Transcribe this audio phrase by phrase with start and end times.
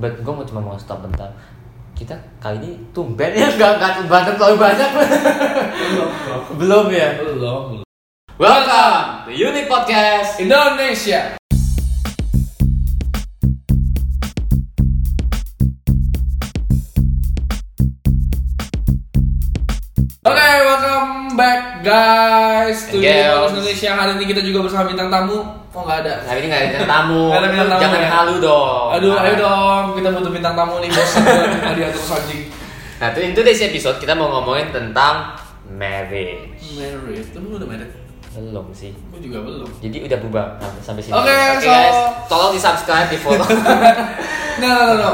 [0.00, 1.28] but gue mau cuma mau stop bentar.
[1.92, 3.52] Kita kali ini tumben ya?
[3.60, 4.90] Nggak nggak berantem terlalu banyak.
[6.56, 7.08] Belum ya?
[7.20, 7.84] Belum.
[8.40, 11.39] welcome to Unique Podcast Indonesia.
[21.90, 22.96] Guys to.
[22.98, 23.90] Podcast Indonesia.
[23.92, 25.38] Hari ini kita juga bersama bintang tamu.
[25.70, 26.14] Oh nggak ada.
[26.26, 28.10] hari ini nggak ada tamu Nggak ada bintang tamu jangan ya?
[28.10, 31.10] halu dong Aduh, Nah, ayo dong, kita butuh bintang tamu nih bos.
[31.54, 32.42] Cuma diatur anjing.
[32.98, 35.38] nah tuh in today's episode kita mau ngomongin tentang
[35.70, 37.92] marriage Married, lu udah married?
[38.30, 39.66] belum sih Gue juga belum.
[39.78, 41.96] jadi udah bubar nah, sampai sini Oke, so- guys
[42.26, 43.46] tolong di subscribe di follow
[44.60, 45.10] No, no, no, no.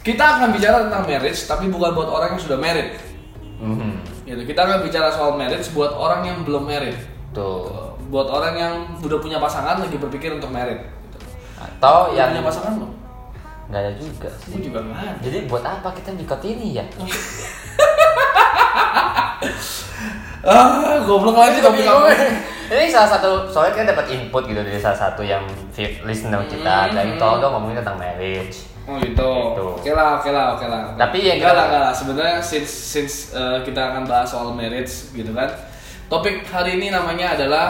[0.00, 2.98] Kita akan bicara tentang marriage, tapi bukan buat orang yang sudah married.
[3.56, 4.19] Mhm.
[4.30, 4.42] Gitu.
[4.46, 6.94] Kita akan bicara soal marriage buat orang yang belum married.
[7.30, 10.78] tuh Buat orang yang udah punya pasangan lagi berpikir untuk married.
[10.78, 11.18] Gitu.
[11.58, 12.92] atau Yang yang punya pasangan belum?
[13.70, 15.14] nggak ada juga Gue sih juga nggak ada.
[15.22, 16.84] jadi buat apa kita nikah ini ya
[20.40, 22.02] Ah, goblok lagi topik bingung.
[22.70, 25.42] Ini salah satu soalnya kita dapat input gitu dari salah satu yang
[25.74, 26.94] fit listener kita Hmm.
[26.94, 28.62] dari tolong dong ngomongin tentang marriage.
[28.86, 29.10] Oh gitu.
[29.10, 29.64] Gitu.
[29.82, 30.82] Oke lah, oke lah, oke lah.
[30.94, 31.92] Tapi yang enggak lah, enggak lah.
[31.92, 35.50] Sebenarnya since since uh, kita akan bahas soal marriage gitu kan.
[36.06, 37.66] Topik hari ini namanya adalah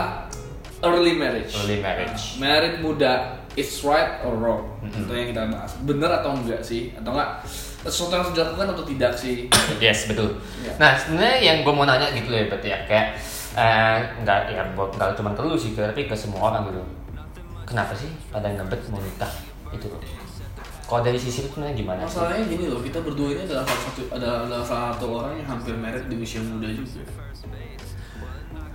[0.84, 1.52] early marriage.
[1.56, 2.36] Early marriage.
[2.36, 4.68] Married muda, it's right or wrong?
[4.80, 5.08] Mhm.
[5.08, 5.72] Itu yang kita bahas.
[5.80, 6.92] Bener atau enggak sih?
[6.92, 7.40] Atau enggak
[7.80, 9.48] sesuatu yang harus dilakukan atau tidak sih?
[9.80, 10.36] Yes betul.
[10.60, 10.72] Ya.
[10.76, 13.16] Nah sebenarnya yang gue mau nanya gitu ya berarti ya kayak
[13.56, 16.82] eh, nggak ya buat nggak cuma ke lu sih tapi ke semua orang gitu.
[17.66, 19.30] Kenapa sih pada ngebet mau nikah
[19.70, 20.02] itu loh?
[20.90, 22.02] Kalau dari sisi itu sebenarnya gimana?
[22.02, 25.74] Masalahnya gini loh, kita berdua ini adalah salah satu adalah, salah satu orang yang hampir
[25.78, 26.98] married di usia muda juga.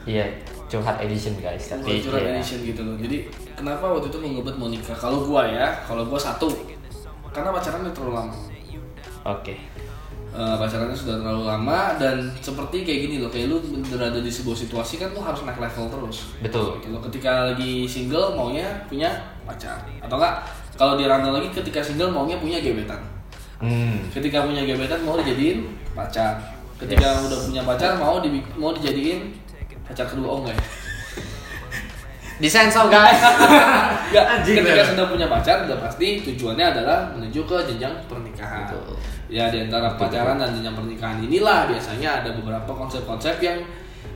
[0.05, 0.25] Iya
[0.65, 2.39] curhat edition guys tapi Cultural ya.
[2.39, 2.95] edition gitu loh.
[2.95, 4.95] Jadi kenapa waktu itu mau ngebet mau nikah?
[4.95, 6.47] Kalau gua ya, kalau gua satu,
[7.35, 8.35] karena pacarannya terlalu lama.
[9.27, 9.59] Oke.
[10.35, 14.51] Eh, pacarannya sudah terlalu lama dan seperti kayak gini loh, kayak lu berada di sebuah
[14.51, 16.27] situasi kan lu harus naik level terus.
[16.43, 16.75] Betul.
[16.83, 16.91] Gitu.
[17.07, 19.07] Ketika lagi single maunya punya
[19.47, 20.43] pacar atau enggak?
[20.75, 22.99] Kalau di ranah lagi ketika single maunya punya gebetan.
[23.63, 24.11] Hmm.
[24.11, 26.35] Ketika punya gebetan mau dijadiin pacar.
[26.75, 27.31] Ketika Yes.
[27.31, 29.31] udah punya pacar mau di, mau dijadiin
[29.87, 30.63] pacar kedua oh enggak ya?
[32.43, 33.15] Disensor guys.
[34.11, 34.91] Anjing, ketika bener.
[34.91, 38.67] sudah punya pacar udah pasti tujuannya adalah menuju ke jenjang pernikahan.
[38.67, 38.99] Betul.
[39.27, 43.57] Ya di antara pacaran dan jenjang pernikahan inilah biasanya ada beberapa konsep-konsep yang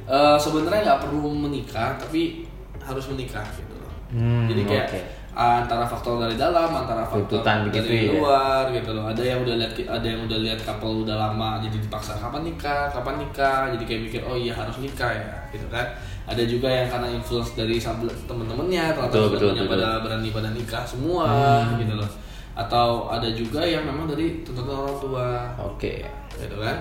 [0.06, 2.46] eh, sebenarnya nggak perlu menikah tapi
[2.80, 3.94] harus menikah gitu loh.
[4.10, 5.02] Hmm, Jadi kayak oke.
[5.30, 8.12] antara faktor dari dalam, antara faktor Tuntutan begitu dari ya.
[8.18, 9.06] luar gitu loh.
[9.06, 12.90] Ada yang udah lihat ada yang udah lihat couple udah lama jadi dipaksa kapan nikah,
[12.90, 13.70] kapan nikah.
[13.78, 15.86] Jadi kayak mikir oh iya harus nikah ya gitu kan.
[16.26, 21.26] Ada juga yang karena influence dari temen-temennya ternyata betul, temen-temennya pada berani pada nikah semua
[21.26, 21.78] Hmm.
[21.82, 22.10] gitu loh.
[22.58, 25.28] Atau ada juga yang memang dari tuntutan orang tua
[25.62, 26.04] Oke.
[26.36, 26.78] gitu kan.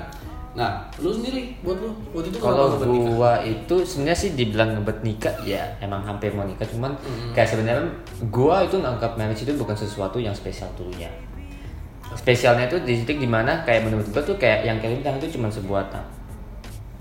[0.59, 5.34] Nah, lu sendiri buat lu waktu itu Kalau gua itu sebenarnya sih dibilang ngebet nikah
[5.47, 7.31] ya emang hampir mau nikah cuman Mhm.
[7.31, 7.84] kayak sebenarnya
[8.33, 11.06] gua itu nganggap marriage itu bukan sesuatu yang spesial dulunya.
[12.17, 15.39] Spesialnya itu di titik di mana kayak menurut gua tuh kayak yang kayak bilang itu
[15.39, 15.85] cuma sebuah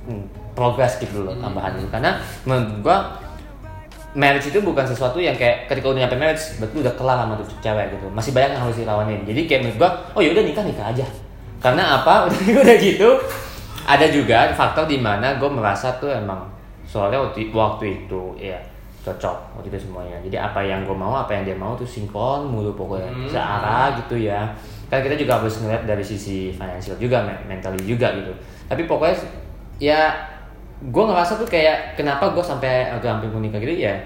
[0.05, 2.97] hmm, progres gitu loh tambahan itu karena menurut gua
[4.17, 7.45] marriage itu bukan sesuatu yang kayak ketika udah nyampe marriage berarti udah kelar sama tuh
[7.61, 8.05] cewek gitu.
[8.09, 9.21] Masih banyak yang harus dilawanin.
[9.29, 11.05] Jadi kayak menurut gua oh yaudah nikah nikah aja.
[11.61, 12.25] Karena apa?
[12.65, 13.17] Udah gitu.
[13.87, 16.43] Ada juga faktor di mana gue merasa tuh emang
[16.83, 18.57] soalnya waktu, waktu itu ya
[19.05, 20.17] cocok waktu itu semuanya.
[20.25, 23.09] Jadi apa yang gue mau apa yang dia mau tuh sinkron mulu pokoknya.
[23.09, 23.29] Hmm.
[23.29, 24.43] searah gitu ya.
[24.89, 28.33] Kan kita juga harus ngeliat dari sisi finansial juga men- mentally juga gitu.
[28.67, 29.15] Tapi pokoknya
[29.77, 30.13] ya
[30.77, 33.97] gue ngerasa tuh kayak kenapa gue sampai agak hampir mau nikah gitu ya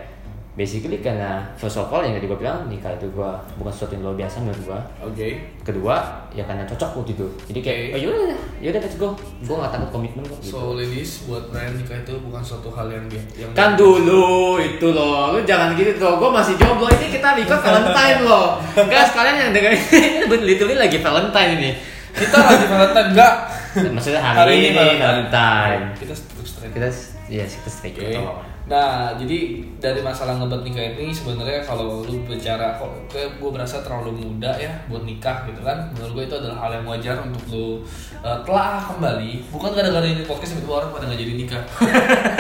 [0.52, 4.04] basically karena first of all yang tadi gue bilang nikah itu gue bukan sesuatu yang
[4.04, 5.28] luar biasa menurut gue Oke.
[5.64, 5.96] kedua
[6.36, 7.92] ya karena cocok waktu itu jadi kayak Oke.
[7.96, 10.52] oh yaudah yaudah let's go gue gak takut komitmen kok gitu.
[10.52, 14.88] So ladies, buat Brian nikah itu bukan suatu hal yang dia yang kan dulu itu
[14.92, 19.36] loh lu jangan gitu tuh gue masih jomblo ini kita record Valentine loh enggak sekalian
[19.40, 19.82] yang dengerin
[20.28, 21.72] ini literally lagi Valentine ini
[22.12, 23.34] kita lagi Valentine enggak?
[23.72, 26.41] maksudnya hari, ini, Valentine Kita tetap straight.
[26.70, 26.90] Kita
[27.32, 28.46] ya kita kita ngomong.
[28.62, 33.82] Nah, jadi dari masalah ngebet nikah ini sebenarnya kalau lu bicara kok kayak gue berasa
[33.82, 35.90] terlalu muda ya buat nikah gitu kan.
[35.98, 37.66] Menurut gue itu adalah hal yang wajar untuk lu
[38.22, 39.50] uh, telah kembali.
[39.50, 41.64] Bukan gara-gara ini podcast tiba-tiba orang pada nggak jadi nikah.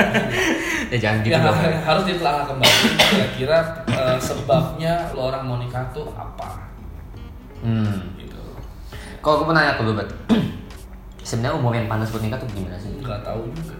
[0.93, 1.57] ya jangan gitu ya, dong
[1.89, 2.77] harus ditelaah kembali.
[3.09, 3.57] Kira-kira
[3.89, 6.71] uh, sebabnya lu orang mau nikah tuh apa?
[7.61, 8.17] hmm.
[8.17, 8.39] Gitu.
[9.21, 10.09] kalau gue mau nanya ke lu bet
[11.27, 13.75] sebenarnya umur yang panas buat nikah tuh gimana sih Nggak tahu juga.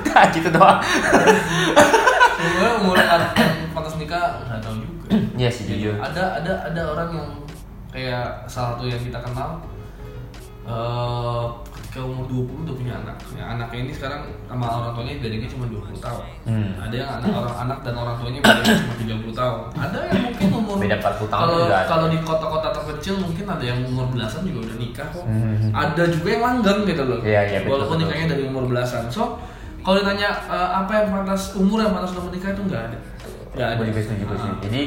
[0.00, 0.78] Udah gitu doang.
[2.36, 2.96] Sebenarnya umur
[3.72, 5.06] pantas nikah nggak tahu juga.
[5.36, 5.94] Iya sih jujur.
[6.00, 7.28] Ada ada ada orang yang
[7.92, 9.60] kayak salah satu yang kita kenal
[10.66, 13.16] eh ketika umur 20 udah punya anak.
[13.32, 16.24] Ya, anaknya ini sekarang sama orang tuanya bedanya cuma 20 tahun.
[16.44, 16.70] Hmm.
[16.76, 19.60] ada yang anak orang anak dan orang tuanya bedanya cuma 30 tahun.
[19.80, 20.35] Ada yang
[20.86, 24.76] Beda 40 tahun kalau kalau di kota-kota terkecil mungkin ada yang umur belasan juga udah
[24.76, 25.70] nikah kok Hmm.
[25.72, 28.02] ada juga yang langgeng gitu loh Iya, iya, betul, walaupun betul.
[28.06, 29.36] nikahnya dari umur belasan so
[29.80, 32.98] kalau ditanya eh, apa yang pantas umur yang pantas untuk menikah itu nggak ada
[33.52, 34.38] nggak ada Gue juga setuju, gue Ah.
[34.38, 34.58] setuju.
[34.62, 34.82] Jadi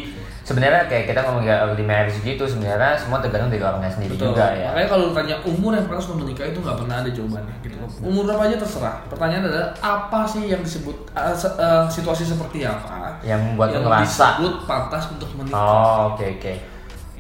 [0.49, 4.33] sebenarnya kayak kita ngomong early marriage gitu sebenarnya semua tergantung dari orangnya sendiri Betul.
[4.33, 4.73] juga ya.
[4.73, 7.77] Makanya kalau ditanya umur yang pantas untuk menikah itu nggak pernah ada jawabannya gitu.
[8.01, 8.97] Umur berapa aja terserah.
[9.05, 13.85] Pertanyaan adalah apa sih yang disebut uh, se- uh, situasi seperti apa Yang membuat yang
[13.85, 14.01] ngerasa.
[14.41, 15.61] disebut pantas untuk menikah.
[15.61, 16.53] Oh, oke oke.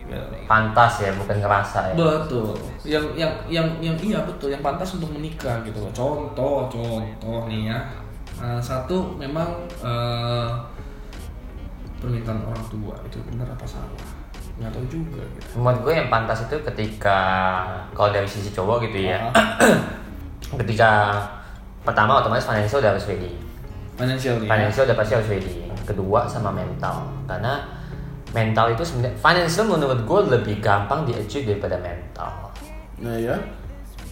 [0.09, 0.21] Ya.
[0.49, 1.93] Pantas ya, bukan ngerasa ya.
[1.93, 2.57] Betul.
[2.81, 5.93] Yang yang yang yang iya betul yang pantas untuk menikah gitu loh.
[5.93, 7.77] Contoh contoh nih ya.
[8.41, 9.45] Uh, satu memang
[9.85, 10.49] uh,
[11.99, 13.91] permintaan orang tua itu benar apa salah?
[14.59, 15.59] Nggak tahu juga gitu.
[15.59, 17.19] Menurut gue yang pantas itu ketika
[17.95, 19.31] kalau dari sisi cowok gitu ya.
[19.31, 19.55] Ah,
[20.63, 20.89] ketika
[21.83, 23.31] pertama otomatis financial udah harus ready.
[23.99, 24.47] financial nih.
[24.47, 24.51] ya.
[24.55, 25.55] Financial udah pasti harus ready.
[25.83, 27.03] Kedua sama mental.
[27.27, 27.67] Karena
[28.31, 32.31] mental itu sebenarnya financial menurut gue lebih gampang di achieve daripada mental.
[32.99, 33.35] Nah ya.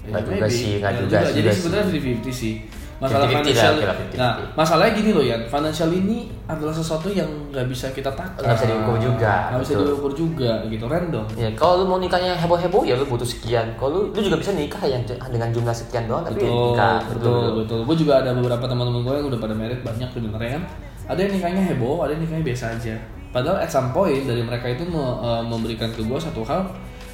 [0.08, 0.56] Nggak juga maybe.
[0.56, 1.86] sih, Nggak juga sih, Jadi juga sebenarnya
[2.24, 2.54] 50-50 sih.
[2.98, 3.72] Masalah 50-50 lah, financial.
[3.72, 4.18] oke lah, 50-50.
[4.18, 8.42] Nah, masalahnya gini loh ya, financial ini adalah sesuatu yang nggak bisa kita takar.
[8.42, 9.86] Nggak bisa diukur juga, Nggak bisa betul.
[9.86, 11.26] diukur juga gitu, random.
[11.36, 13.70] Ya, kalau lu mau nikahnya heboh-heboh ya lu butuh sekian.
[13.76, 16.98] Kalau lu, lu juga bisa nikah yang dengan jumlah sekian doang tapi Betul, nikah.
[17.08, 17.80] betul, betul.
[17.86, 20.64] Gue juga ada beberapa teman-teman gue yang udah pada merit banyak sebenarnya kan.
[21.08, 22.96] Ada yang nikahnya heboh, ada yang nikahnya biasa aja.
[23.30, 26.66] Padahal at some point dari mereka itu me- eh, memberikan ke gue satu hal,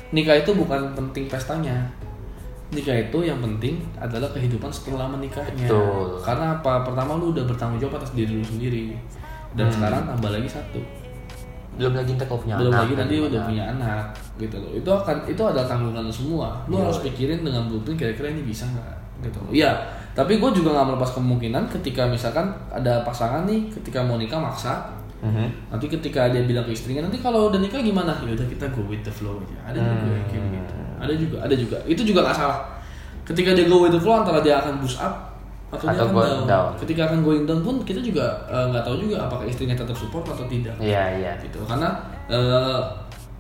[0.10, 1.92] nikah itu bukan penting pestanya.
[2.74, 5.66] Nikah itu yang penting adalah kehidupan setelah menikahnya.
[5.66, 6.18] Betul.
[6.20, 6.82] Karena apa?
[6.82, 8.98] Pertama lu udah bertanggung jawab atas diri lu sendiri.
[9.54, 9.76] Dan Hmm.
[9.76, 10.82] sekarang tambah lagi satu.
[11.74, 12.82] Belum lagi ntar punya Belum anak.
[12.86, 14.06] lagi kan nanti udah punya anak
[14.38, 14.72] gitu loh.
[14.72, 16.50] Itu akan itu adalah tanggungan lu semua.
[16.66, 16.86] Lu Iya.
[16.86, 18.94] harus pikirin dengan blueprint kira-kira ini bisa nggak
[19.24, 19.40] gitu.
[19.40, 19.50] loh.
[19.50, 19.72] Iya,
[20.12, 24.84] tapi gue juga nggak melepas kemungkinan ketika misalkan ada pasangan nih ketika mau nikah maksa
[25.24, 25.72] Mhm.
[25.72, 28.84] nanti ketika dia bilang ke istrinya nanti kalau udah nikah gimana ya udah kita go
[28.84, 30.74] with the flow aja ada juga yang kayak gitu
[31.04, 32.60] ada juga ada juga itu juga nggak salah
[33.24, 35.32] ketika dia go with the flow antara dia akan boost up
[35.70, 36.46] atau, dia Atau akan going down.
[36.46, 36.70] down.
[36.78, 40.24] ketika akan going down pun kita juga eh, nggak tahu juga apakah istrinya tetap support
[40.24, 41.32] atau tidak Iya, iya.
[41.40, 41.90] gitu karena
[42.28, 42.80] eh,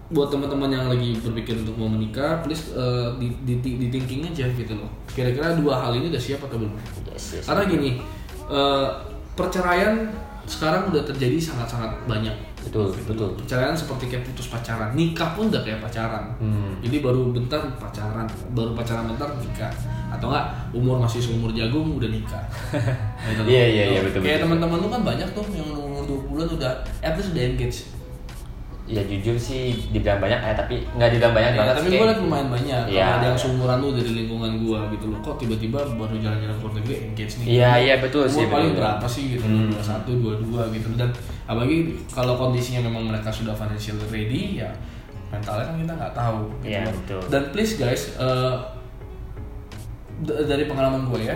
[0.10, 4.25] buat teman-teman yang lagi berpikir untuk mau menikah please eh, di, di, di, di thinking
[4.25, 6.74] aja gitu loh kira-kira dua hal ini udah siap atau belum
[7.07, 7.45] Yes, yes.
[7.45, 7.89] karena gini
[8.48, 8.88] eh,
[9.33, 10.10] perceraian
[10.44, 12.33] sekarang udah terjadi sangat-sangat banyak
[12.63, 13.30] Betul, betul.
[13.39, 14.95] perceraian seperti kayak putus pacaran.
[14.95, 16.31] Nikah pun udah kayak pacaran.
[16.39, 16.80] Hmm.
[16.80, 18.25] jadi baru bentar pacaran.
[18.56, 19.74] Baru pacaran bentar nikah.
[20.13, 22.45] Atau enggak umur masih seumur jagung udah nikah.
[23.24, 26.71] Iya, iya, iya, betul, kayak teman-teman lu kan banyak tuh yang umur 20 bulan udah
[27.00, 27.88] at least udah engage
[28.83, 32.03] Ya jujur sih dibilang banyak ya tapi nggak dibilang banyak Ya, banget tapi sih, gue
[32.06, 32.81] liat lumayan banyak.
[32.85, 36.62] Kalau ada yang seumuran lu dari lingkungan gue gitu loh kok tiba-tiba baru jalan-jalan ke
[36.62, 38.83] luar negeri engage nih Iya, iya, betul sih, paling betul.
[38.83, 39.71] berapa sih gitu Hmm.
[39.74, 41.77] satu dua dua gitu dan apalagi
[42.07, 44.68] kalau kondisinya memang mereka sudah financial ready ya
[45.29, 46.94] mentalnya kan kita nggak tahu gitu Iya, loh.
[46.94, 47.21] betul.
[47.29, 48.03] dan please guys
[50.19, 51.36] d- dari pengalaman gue ya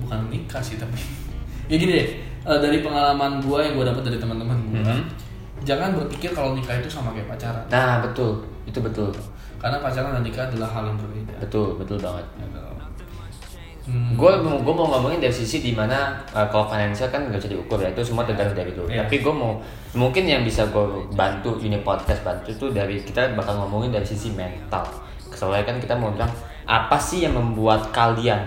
[0.00, 0.98] bukan nikah sih tapi
[1.70, 2.08] ya gini deh
[2.42, 5.02] eh, dari pengalaman gue yang gue dapat dari teman-teman gue Mhm.
[5.62, 8.42] Jangan berpikir kalau nikah itu sama kayak pacaran Nah, betul.
[8.66, 9.10] Itu betul.
[9.62, 12.26] karena pacaran dan nikah adalah hal yang berbeda Betul, betul banget.
[12.34, 12.60] Gitu.
[13.82, 14.14] Hmm.
[14.14, 17.50] Gue mau gue mau ngomongin dari sisi di mana uh, kalau financial kan nggak bisa
[17.50, 18.86] diukur ya itu semua tergantung dari lu.
[18.86, 19.02] Iya.
[19.06, 19.58] Tapi gue mau
[19.98, 24.30] mungkin yang bisa gue bantu ini podcast bantu itu dari kita bakal ngomongin dari sisi
[24.38, 24.86] mental.
[25.34, 26.30] Soalnya kan kita mau bilang
[26.62, 28.46] apa sih yang membuat kalian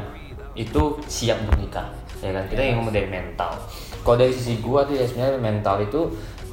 [0.56, 1.88] itu siap untuk nikah
[2.24, 3.52] ya kan kita yang ngomong dari mental.
[4.08, 6.02] Kalau dari sisi gue tuh ya sebenarnya mental itu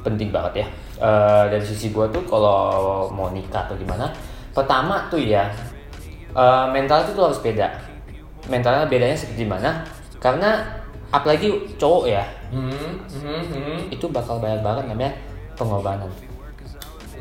[0.03, 0.67] penting banget ya.
[0.99, 2.59] Eh, dari sisi gue tuh kalau
[3.09, 4.11] mau nikah atau gimana,
[4.51, 5.49] pertama tuh ya
[6.31, 7.67] eh, mental itu tuh harus beda
[8.43, 9.81] mentalnya bedanya seperti mana
[10.19, 10.61] karena
[11.09, 12.69] apalagi cowok ya Hmm,
[13.09, 13.77] hmm, hmm.
[13.89, 15.13] itu bakal banyak banget namanya
[15.55, 16.11] pengorbanan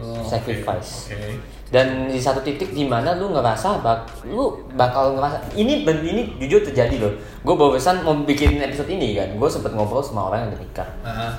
[0.03, 1.15] Oh, Sacrifice.
[1.15, 1.39] Oke.
[1.71, 6.61] dan di satu titik di mana lu ngerasa bak lu bakal ngerasa ini ini jujur
[6.61, 10.59] terjadi loh gue barusan mau bikin episode ini kan gue sempet ngobrol sama orang yang
[10.59, 11.33] nikah Nah,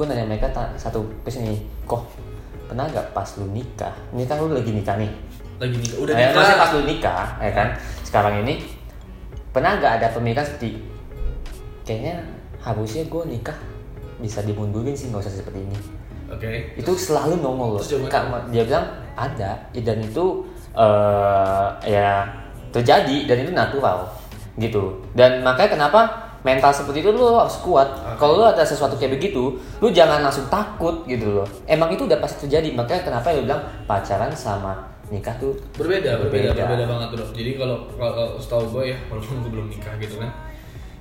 [0.00, 0.48] gue nanya mereka
[0.80, 2.08] satu ke sini kok
[2.64, 3.92] pernah gak pas lu nikah?
[4.16, 5.12] Ini kan lu lagi nikah nih.
[5.60, 6.32] Lagi nih udah nikah.
[6.32, 7.68] maksudnya pas lu nikah ya kan?
[8.00, 8.64] Sekarang ini
[9.52, 10.80] pernah nggak ada pemikiran seperti
[11.84, 12.24] kayaknya
[12.64, 13.58] harusnya gue nikah
[14.24, 15.78] bisa dimundurin sih nggak usah seperti ini.
[16.30, 16.78] Oke.
[16.78, 17.82] itu selalu nongol loh.
[18.48, 18.86] Dia bilang
[19.18, 19.68] ada.
[19.76, 22.24] Dan itu eh, ya
[22.72, 24.08] terjadi dan itu natural
[24.56, 25.04] gitu.
[25.12, 27.88] Dan makanya kenapa mental seperti itu lu harus kuat.
[28.16, 31.46] Kalau lu ada sesuatu kayak begitu lu jangan langsung takut gitu loh.
[31.68, 34.76] Emang itu udah pasti terjadi makanya kenapa lu bilang pacaran sama
[35.10, 36.62] nikah tuh berbeda berbeda Berbeda.
[36.70, 37.26] berbeda banget bro.
[37.34, 40.30] Jadi kalau kalau setahu gue ya walaupun gue belum nikah gitu kan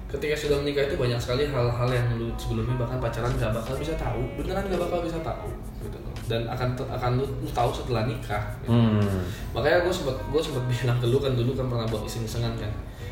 [0.10, 3.94] ketika sudah menikah itu banyak sekali hal-hal yang lu sebelumnya bahkan pacaran nggak bakal bisa
[3.94, 4.22] tahu.
[4.42, 5.48] Beneran nggak bakal bisa tahu
[5.86, 6.14] gitu loh.
[6.26, 8.74] Dan akan akan lu, lu tahu setelah nikah gitu.
[8.74, 9.22] hmm.
[9.54, 12.72] makanya gue sempet gue sempet bilang ke lu kan dulu kan pernah buat iseng-isengan kan.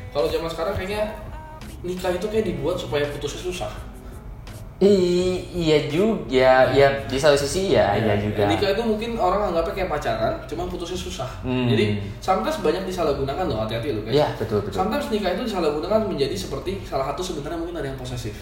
[0.10, 1.14] Kalau zaman sekarang kayaknya
[1.86, 3.72] nikah itu kayak dibuat supaya putusnya susah
[4.78, 9.74] I- iya juga ya di satu sisi ya iya juga Nikah itu mungkin orang anggapnya
[9.74, 11.26] kayak pacaran, cuma putusnya susah.
[11.42, 11.66] Hmm.
[11.66, 14.22] Jadi sometimes banyak disalahgunakan loh, hati-hati loh guys.
[14.22, 14.78] Iya, betul, betul.
[14.78, 18.38] Sometimes nikah itu disalahgunakan menjadi seperti salah satu sebenarnya mungkin ada yang posesif.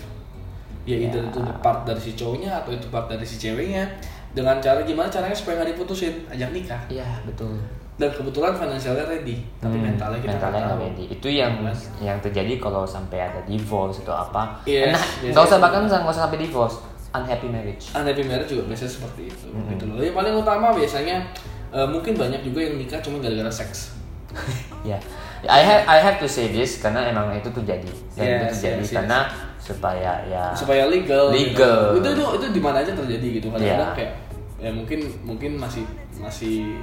[0.84, 3.88] Ya, either itu part dari si cowoknya atau itu part dari si ceweknya.
[4.36, 6.82] Dengan cara gimana caranya supaya nggak diputusin, ajak nikah.
[6.92, 7.56] iya betul
[7.96, 11.06] Dan kebetulan finansialnya ready, tapi Hmm, mentalnya kita mentalnya nggak ready.
[11.10, 11.88] itu yang Mas.
[11.98, 16.04] yang terjadi kalau sampai ada divorce atau apa Yes, nah biasanya nggak usah bahkan nggak
[16.06, 16.76] usah sampai divorce
[17.10, 19.72] unhappy marriage Unhappy marriage juga biasanya seperti itu Hmm.
[19.72, 19.96] gitu loh.
[19.98, 21.24] Yang paling utama biasanya
[21.72, 23.96] eh, mungkin banyak juga yang nikah cuma gara-gara seks.
[24.84, 25.00] ya
[25.46, 28.76] I have I have to say this karena emang itu terjadi dan itu Yes, terjadi
[28.76, 28.92] yes, yes.
[28.92, 29.20] karena
[29.58, 31.96] supaya ya supaya legal Legal.
[31.96, 32.04] gitu.
[32.04, 33.98] itu itu itu di mana aja terjadi gitu kadang-kadang Iya.
[33.98, 34.14] kayak
[34.58, 35.84] ya mungkin mungkin masih
[36.18, 36.76] masih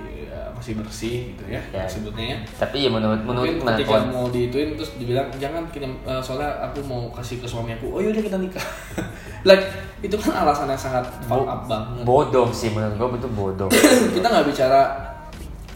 [0.63, 1.83] masih bersih gitu ya, Ya.
[1.91, 2.39] sebutnya ya.
[2.55, 6.47] Tapi ya menurut menurut mungkin menurut ketika mau diituin terus dibilang jangan kirim eh, soalnya
[6.63, 7.91] aku mau kasih ke suami aku.
[7.91, 8.63] Oh yaudah kita nikah.
[9.49, 9.67] Like
[9.99, 12.07] itu kan alasan yang sangat fuck up banget.
[12.07, 13.69] bodoh sih menurut gue itu bodoh.
[14.15, 15.11] Kita nggak bicara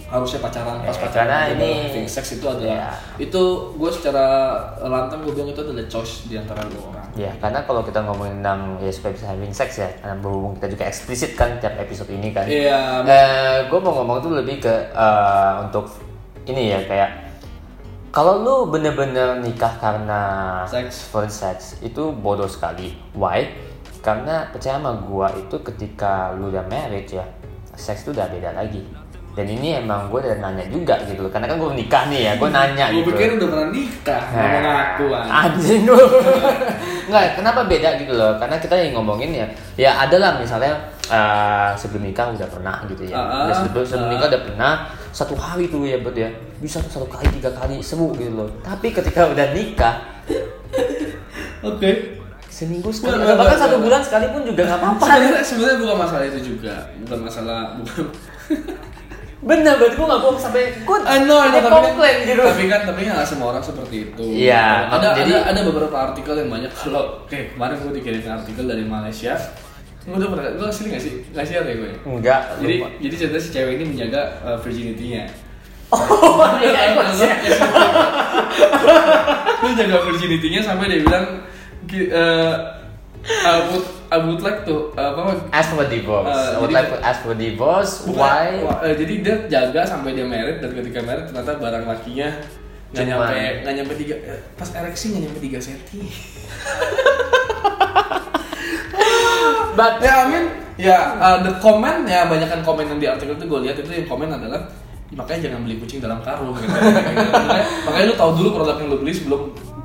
[0.07, 2.91] harusnya pacaran pas Ya, pacaran adalah ini- having sex itu adalah Ya.
[3.19, 3.43] itu
[3.75, 4.25] gue secara
[4.79, 8.39] lantang gue bilang itu adalah choice di antara dua orang ya karena kalau kita ngomongin
[8.39, 12.07] tentang ya supaya bisa having sex ya karena berhubung kita juga eksplisit kan tiap episode
[12.09, 15.91] ini kan Iya, eh gue mau ngomong tuh lebih ke eh, untuk
[16.45, 17.11] ini ya kayak
[18.09, 20.23] kalau lu bener-bener nikah karena
[20.65, 21.11] Seks.
[21.11, 22.97] for sex itu bodoh sekali.
[23.13, 23.45] Why?
[24.01, 27.27] Karena percaya sama gua itu ketika lu udah married ya,
[27.75, 28.81] seks itu udah beda lagi.
[29.37, 32.49] Dan ini emang gue udah nanya juga gitu, karena kan gue nikah nih ya, gue
[32.49, 33.13] nanya gue gitu.
[33.13, 35.83] pikir udah pernah nikah ngomong aku anjing.
[35.85, 35.97] lu
[37.13, 39.47] nggak kenapa beda gitu loh karena kita yang ngomongin ya
[39.79, 40.75] ya ada lah misalnya
[41.07, 43.15] eh, sebelum nikah udah pernah gitu ya
[43.47, 44.13] Udah sebelum, sebelum ah.
[44.17, 44.73] nikah udah pernah
[45.15, 46.29] satu hari tuh ya bet ya
[46.59, 50.03] bisa tuh satu kali tiga kali seru gitu loh tapi ketika udah nikah
[51.63, 52.19] Oke.
[52.51, 56.41] seminggu sekali atau bahkan satu bulan sekalipun juga nggak apa-apa Sebenarnya sebenarnya bukan masalah itu
[56.41, 56.75] juga,
[57.05, 58.05] bukan masalah bukan.
[59.47, 62.65] bener berarti gue nggak bohong sampai gue know, I know, tapi kan, komplain gitu tapi
[62.67, 64.25] kan tapi kan nggak semua orang seperti itu.
[64.27, 68.65] Iya, ada jadi- ada ada beberapa artikel yang banyak kalau kayak kemarin gue dikirimin artikel
[68.67, 69.39] dari Malaysia.
[70.03, 71.91] Gue udah pernah, gue asli nggak sih nggak share ya gue.
[72.03, 72.89] enggak Jadi lupa.
[72.99, 75.25] jadi cerita si cewek ini menjaga uh, virginity-nya.
[75.95, 77.39] oh iya gua share.
[79.63, 81.27] Dia jaga virginity-nya sampai dia bilang
[81.87, 82.55] eh,
[83.27, 86.31] I would I would like to uh, apa ask for divorce.
[86.31, 88.07] Eh, I would jadi- like to ask for divorce.
[88.07, 88.63] Bukan, why?
[88.87, 92.31] eh, jadi dia jaga sampai dia married dan ketika married ternyata barang lakinya
[92.95, 96.07] nggak nyampe nggak nyampe tiga eh, pas ereksi nggak nyampe tiga senti.
[99.77, 100.45] but ya amin
[100.81, 103.91] ya uh, the comment ya banyak kan komen yang di artikel itu gue lihat itu
[103.93, 104.65] yang komen adalah
[105.13, 106.51] makanya jangan beli kucing dalam karung.
[106.57, 106.67] Gitu.
[106.67, 107.27] makanya,
[107.87, 109.43] makanya lu tahu dulu produk yang lu beli sebelum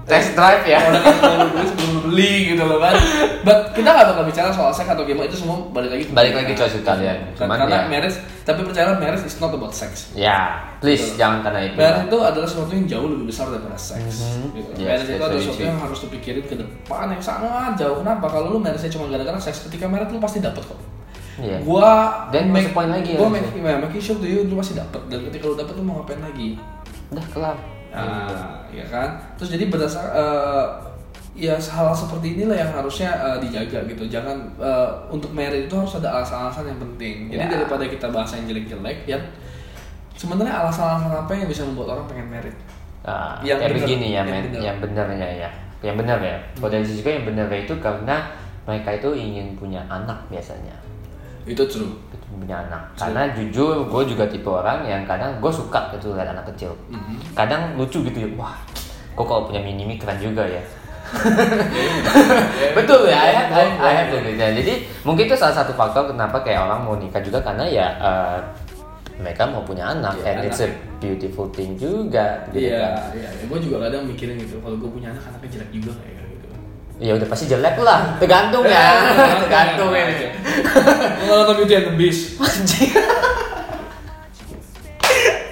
[0.07, 0.79] test drive ya.
[0.81, 2.93] produk yang lu beli sebelum lu beli gitu loh kan
[3.41, 6.51] but kita nggak bakal bicara soal seks atau gimana itu semua balik lagi Balik lagi
[6.53, 7.31] choice kalian.
[7.33, 7.87] Kan- Cuman karena ya.
[7.87, 11.17] marriage tapi percayalah marriage is not about sex Ya, please Betul.
[11.17, 11.75] jangan karena itu.
[11.77, 14.15] Marriage itu adalah sesuatu yang jauh lebih besar daripada seks.
[14.19, 14.45] Mhm.
[14.51, 14.69] Gitu.
[14.75, 17.97] Yes, marriage itu adalah sesuatu yang harus dipikirin ke depan yang sangat jauh.
[17.97, 18.25] Kenapa?
[18.27, 20.79] Kalau lu marriage cuma gara-gara seks, ketika marriage lu pasti dapet kok.
[21.39, 21.57] Iya.
[21.63, 23.31] Gua Dan the point lagi Gua ya?
[23.31, 26.01] make, yeah, making sure to you lu pasti dapet dan ketika lu dapet lu mau
[26.01, 26.59] ngapain lagi?
[27.09, 27.57] Udah kelar.
[27.91, 29.09] Nah, ya kan?
[29.35, 30.65] Terus jadi berdasar eh,
[31.31, 34.03] ya hal seperti inilah yang harusnya eh, dijaga gitu.
[34.07, 37.15] Jangan eh, untuk marriage itu harus ada alasan-alasan yang penting.
[37.31, 37.51] Jadi Ya.
[37.55, 39.19] daripada kita bahas yang jelek-jelek ya
[40.15, 42.57] sebenarnya alasan-alasan apa yang bisa membuat orang pengen married?
[43.01, 45.49] Nah, Yang kayak bener, begini ya, yang men, yang benernya ya.
[45.81, 46.37] Yang benar ya.
[46.61, 48.29] Dari sisi gue yang benernya itu karena
[48.69, 50.77] mereka itu ingin punya anak biasanya.
[51.49, 51.89] Itu true.
[52.13, 52.93] Itu punya anak.
[52.93, 56.69] Karena jujur gue juga tipe orang yang kadang gue suka gitu lihat anak kecil.
[56.93, 57.33] Mhm.
[57.33, 58.29] Kadang lucu gitu ya.
[58.37, 58.53] Wah,
[59.17, 60.61] kok kalau punya mini mi keren juga ya.
[61.11, 64.17] Ya, Betul ya, I have, I, I have to.
[64.31, 67.87] Nah, Jadi mungkin itu salah satu faktor kenapa kayak orang mau nikah juga karena ya
[67.93, 68.37] eh,
[69.17, 70.97] mereka mau punya anak Iya, and it's a anak.
[70.97, 73.11] beautiful thing juga gitu Iya, kan.
[73.13, 73.29] iya.
[73.29, 74.57] Ya, gue juga kadang mikirin gitu.
[74.57, 76.47] Kalau gue punya anak, anaknya jelek juga kayak gitu.
[76.97, 78.85] Ya udah pasti jelek lah, tergantung ya,
[79.43, 80.31] tergantung ini.
[81.21, 82.39] Kalau nonton Beauty and the Beast,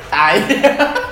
[0.10, 1.08] Anjing.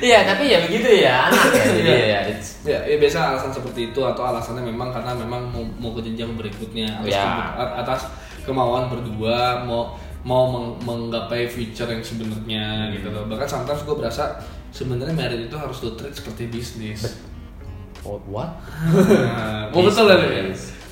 [0.00, 1.64] Iya, tapi ya begitu ya, anak ya.
[1.68, 1.98] Jadi Iya.
[2.00, 2.20] ya,
[2.64, 6.32] Ya, ya biasa alasan seperti itu atau alasannya memang karena memang mau, mau ke jenjang
[6.32, 7.52] berikutnya atas, Ya.
[7.52, 8.00] ke- atas
[8.42, 9.92] kemauan berdua mau
[10.24, 13.28] mau meng- menggapai future yang sebenarnya gitu loh.
[13.28, 14.40] Bahkan sometimes gue berasa
[14.72, 17.20] sebenarnya married itu harus lo treat seperti bisnis.
[18.00, 18.48] Oh, what?
[18.96, 20.16] Nah, oh betul ya.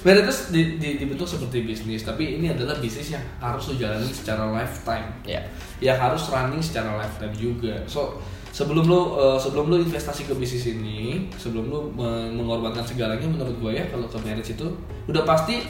[0.02, 4.50] Itu di- di- dibentuk seperti bisnis, tapi ini adalah bisnis yang harus lo jalanin secara
[4.50, 5.08] lifetime.
[5.22, 5.40] Ya.
[5.78, 7.74] yang harus running secara lifetime juga.
[7.86, 8.18] So
[8.50, 13.54] sebelum lu uh, sebelum lu investasi ke bisnis ini, sebelum lu me- mengorbankan segalanya, menurut
[13.56, 14.66] gue ya kalau ke marriage itu
[15.06, 15.62] udah pasti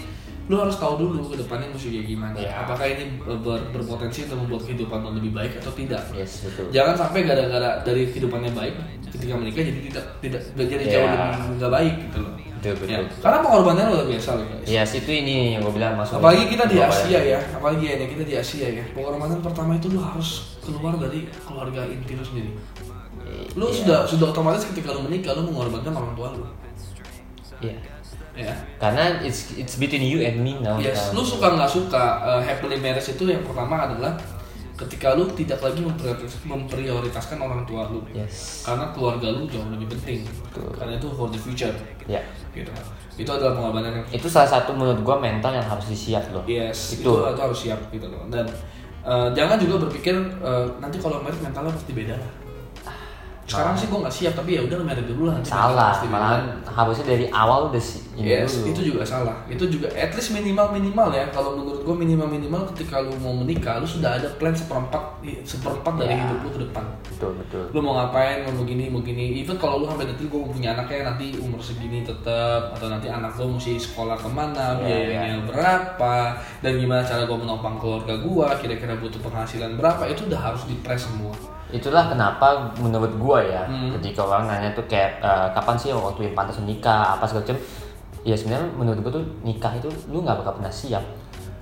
[0.50, 2.34] lu harus tahu dulu ke depannya mesti kayak gimana.
[2.36, 2.60] Ya.
[2.60, 6.02] Apakah ini uh, ber- berpotensi untuk membuat kehidupan lu lebih baik atau tidak?
[6.12, 6.68] Yes, betul.
[6.68, 8.74] Jangan sampai gara-gara dari kehidupannya baik
[9.12, 10.92] ketika menikah jadi tidak tidak jadi Ya.
[10.92, 12.32] jauh lebih nggak baik gitu loh.
[12.62, 12.94] Betul, betul.
[12.94, 13.10] Ya.
[13.18, 14.66] Karena pengorbanannya luar biasa loh guys.
[14.70, 16.22] Yes, itu ini yang gue bilang masuk.
[16.22, 18.84] Apalagi kita di Asia ya, apalagi ya kita di Asia ya.
[18.94, 22.54] Pengorbanan pertama itu lu harus keluar dari keluarga inti lu sendiri.
[23.58, 23.74] Lu Iya.
[23.82, 26.46] sudah sudah otomatis ketika lu menikah lu mengorbankan orang tua lu.
[27.58, 27.74] Iya.
[28.32, 28.54] Ya.
[28.78, 30.78] Karena it's it's between you and me now.
[30.78, 34.14] Yes, lu suka nggak suka uh, happily marriage itu yang pertama adalah
[34.72, 38.00] ketika lu tidak lagi memprioritas- memprioritaskan orang tua lu.
[38.10, 38.64] Yes.
[38.64, 40.24] Karena keluarga lu jauh lebih penting.
[40.24, 40.72] Betul.
[40.74, 41.72] Karena itu for the future.
[42.08, 42.22] Ya.
[42.56, 42.72] Gitu.
[43.12, 46.42] Itu adalah pengorbanan yang Itu salah satu menurut gue mental yang harus disiap loh.
[46.48, 47.12] Yes, itu, Itu.
[47.28, 48.24] itu harus siap gitu loh.
[48.32, 48.48] Dan
[49.04, 52.30] eh, jangan juga berpikir eh, nanti kalau married mentalnya pasti beda lah.
[53.52, 55.36] Sekarang sih gue nggak siap, tapi ya udah married dulu lah.
[55.44, 58.00] Salah, pasti malahan harusnya dari awal udah sih.
[58.12, 58.72] ini Yes, dulu.
[58.72, 59.36] itu juga salah.
[59.48, 61.24] Itu juga at least minimal minimal ya.
[61.32, 65.94] Kalau menurut gue minimal minimal ketika lu mau menikah, lu sudah ada plan seperempat seperempat
[65.96, 66.28] dari Ya.
[66.28, 66.84] hidup lu ke depan.
[67.08, 67.64] Betul betul.
[67.72, 69.40] Lu mau ngapain, mau begini, mau begini.
[69.40, 73.08] Even kalau lu sampai nanti gue mau punya anaknya nanti umur segini tetap atau nanti
[73.08, 76.16] anak lu mesti sekolah ke mana, Ya, biayanya berapa,
[76.60, 80.76] dan gimana cara gue menopang keluarga gue, kira-kira butuh penghasilan berapa, itu udah harus di
[80.92, 81.32] semua.
[81.72, 83.90] Itulah kenapa menurut gua ya, Hmm.
[83.96, 87.58] ketika orang nanya tuh kayak eh, kapan sih waktu yang pantas nikah apa segala macam.
[88.22, 91.00] Ya sebenarnya menurut gua tuh nikah itu lu nggak bakal pernah siap.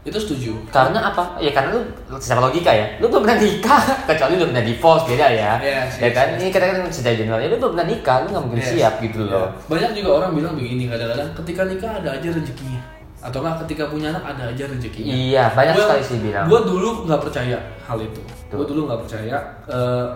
[0.01, 0.57] Itu setuju.
[0.67, 1.37] Karena apa?
[1.37, 1.81] Ya karena lu
[2.17, 5.53] secara logika ya, lu belum pernah nikah kecuali lu pernah divorce beda ya.
[5.61, 6.27] Yes, ya yes, kan?
[6.27, 6.37] yes.
[6.41, 8.71] Ini kata-kata secara general ya lu belum pernah nikah, lu nggak mungkin Yes.
[8.73, 9.47] siap gitu loh.
[9.69, 12.81] Banyak juga orang bilang begini kadang-kadang ketika nikah ada aja rezekinya.
[13.21, 15.13] Atau enggak ketika punya anak ada aja rezekinya.
[15.13, 16.47] Iya, banyak Gua- sekali sih bilang.
[16.47, 18.21] Gue dulu nggak percaya hal itu.
[18.49, 19.37] Gue dulu nggak percaya.
[19.67, 20.07] Eh,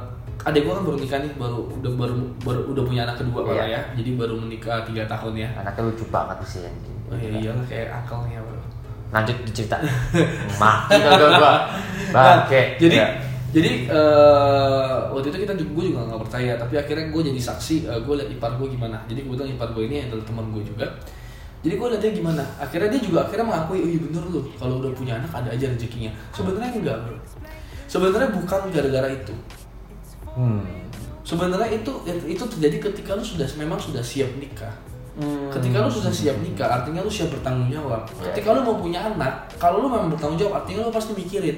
[0.43, 3.63] adik gue kan baru nikah nih, baru udah baru, baru udah punya anak kedua malah
[3.63, 3.77] Iya.
[3.77, 3.81] ya.
[3.95, 5.49] Jadi baru menikah tiga tahun ya.
[5.55, 6.97] Anaknya lucu banget sih anjing.
[7.05, 8.61] Oh iya iyalah kayak angkelnya bro.
[9.11, 9.77] Lanjut dicerita.
[10.61, 11.55] Mati gua gua.
[12.11, 12.57] Bangke.
[12.57, 13.09] Nah, jadi Ya.
[13.53, 17.75] jadi eh, waktu itu kita juga gue juga nggak percaya tapi akhirnya gue jadi saksi
[17.87, 20.87] gue liat ipar gue gimana jadi kebetulan ipar gue ini adalah teman gue juga
[21.65, 24.93] jadi gue liatnya gimana akhirnya dia juga akhirnya mengakui oh iya bener loh kalau udah
[24.93, 27.17] punya anak ada aja rezekinya sebenarnya enggak bro
[27.89, 29.35] sebenarnya bukan gara-gara itu
[30.35, 30.67] Hmm.
[31.23, 31.93] sebenarnya itu
[32.27, 34.75] itu terjadi ketika lu sudah memang sudah siap nikah
[35.15, 35.47] Hmm.
[35.47, 38.03] Ketika lu sudah siap nikah, artinya lu siap bertanggung jawab.
[38.19, 38.35] Ya.
[38.35, 41.55] Ketika lu mau punya anak, kalau lu memang bertanggung jawab, artinya lu pasti mikirin.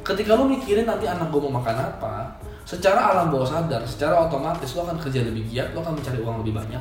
[0.00, 2.32] Ketika lu mikirin nanti anak gue mau makan apa,
[2.64, 6.40] secara alam bawah sadar, secara otomatis lu akan kerja lebih giat, lu akan mencari uang
[6.40, 6.80] lebih banyak,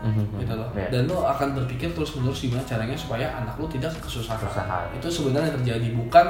[0.00, 0.40] Mhm.
[0.40, 0.68] gitu loh.
[0.72, 0.88] Ya.
[0.88, 4.40] Dan lu akan berpikir terus menerus gimana caranya supaya anak lu tidak kesusahan.
[4.40, 4.84] Kesusahan.
[4.96, 6.26] Itu sebenarnya yang terjadi bukan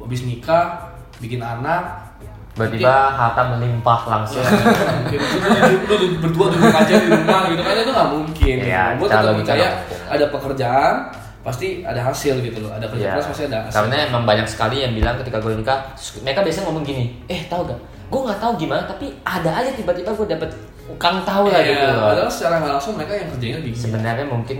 [0.00, 2.10] habis nikah, bikin anak,
[2.50, 4.42] Tiba-tiba harta melimpah langsung.
[4.42, 9.06] mungkin itu lu, berdua duduk aja di rumah gitu kan itu nggak mungkin Iya, gue
[9.06, 9.68] tetap percaya
[10.10, 10.94] ada pekerjaan
[11.40, 13.12] pasti ada hasil gitu loh ada kerja Iya.
[13.16, 15.78] keras pasti ada hasil Karena emang banyak sekali yang bilang ketika gue nikah,
[16.20, 17.80] mereka biasanya ngomong gini, eh tau gak?
[18.10, 20.50] Gue nggak tahu gimana, tapi ada aja tiba-tiba gue dapet
[20.90, 21.84] ukang tahu lah Iya, gitu.
[21.88, 22.02] loh.
[22.08, 23.82] padahal secara nggak langsung mereka yang kerjanya lebih gila.
[23.82, 24.58] Sebenarnya mungkin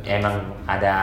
[0.00, 0.32] emang
[0.64, 0.94] ada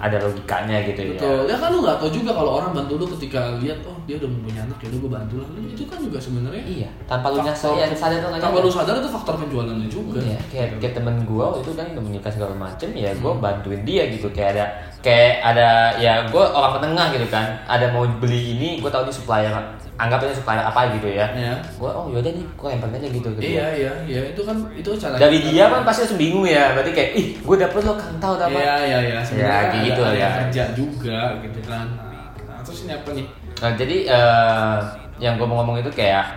[0.00, 1.44] ada logikanya gitu betul.
[1.44, 1.52] Ya.
[1.52, 4.24] ya kan lu nggak tahu juga kalau orang bantu lu ketika lihat oh dia udah
[4.26, 5.48] mau punya anak ya udah gue bantu lah.
[5.66, 8.94] Itu kan juga sebenarnya Iya, tanpa lu faktor- nyadar, ya, sadar tuh tanpa lu sadar.
[8.96, 10.18] itu faktor penjualannya juga.
[10.18, 13.42] Iya, kayak, kayak temen gue waktu itu kan udah menikah segala macem ya gue Hmm.
[13.42, 14.26] bantuin dia gitu.
[14.30, 14.64] Kayak ada
[14.98, 17.46] kayak ada ya gue orang penengah gitu kan.
[17.66, 19.52] Ada mau beli ini gue tahu ini supplier
[19.96, 21.26] anggapnya supplier apa gitu ya.
[21.32, 21.56] Iya.
[21.56, 23.44] gue oh yaudah nih gue lempar aja gitu dia.
[23.48, 24.20] iya iya iya.
[24.36, 26.76] Itu kan itu cara dari dia kan pasti langsung bingung ya.
[26.76, 28.52] Berarti kayak ih gue dapet lo kan tahu apa?
[28.52, 29.18] Iya iya iya.
[29.24, 30.28] Sebenarnya ada- gitu ada ya.
[30.44, 31.86] kerja juga gitu kan.
[31.96, 33.26] Nah, terus ini apa nih?
[33.56, 34.78] Nah, jadi eh,
[35.16, 36.36] yang gue mau ngomong itu kayak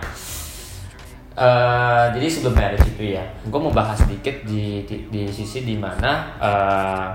[1.36, 5.76] eh, jadi sebelum marriage itu ya, gue mau bahas sedikit di di, di sisi di
[5.76, 7.06] mana eh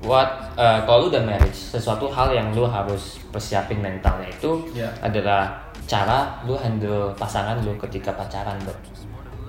[0.00, 4.88] what eh, kalau lu udah marriage sesuatu hal yang lu harus persiapin mentalnya itu Ya.
[4.98, 5.52] adalah
[5.84, 8.72] cara lu handle pasangan lu ketika pacaran bro.